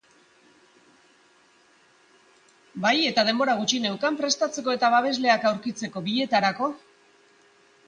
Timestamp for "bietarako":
6.11-6.75